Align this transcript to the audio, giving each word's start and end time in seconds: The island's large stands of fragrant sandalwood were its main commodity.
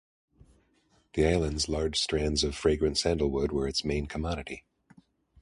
The 1.13 1.27
island's 1.31 1.69
large 1.69 1.99
stands 1.99 2.43
of 2.43 2.55
fragrant 2.55 2.97
sandalwood 2.97 3.51
were 3.51 3.67
its 3.67 3.85
main 3.85 4.07
commodity. 4.07 4.65